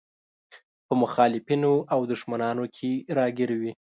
[0.87, 3.71] په مخالفينو او دښمنانو کې راګير وي.